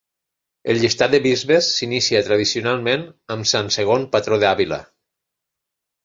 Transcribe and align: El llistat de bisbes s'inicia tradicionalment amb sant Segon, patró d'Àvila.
El 0.73 0.77
llistat 0.83 1.11
de 1.15 1.17
bisbes 1.25 1.67
s'inicia 1.73 2.21
tradicionalment 2.29 3.03
amb 3.35 3.49
sant 3.51 3.69
Segon, 3.75 4.07
patró 4.15 4.39
d'Àvila. 4.45 4.81